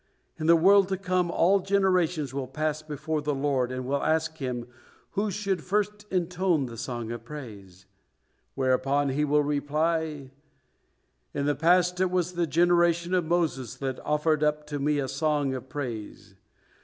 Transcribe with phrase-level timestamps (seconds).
[0.39, 4.37] In the world to come, all generations will pass before the Lord and will ask
[4.37, 4.65] Him
[5.11, 7.85] who should first intone the song of praise,
[8.55, 10.31] whereupon He will reply:
[11.35, 15.07] "In the past it was the generation of Moses that offered up to me a
[15.07, 16.33] song of praise.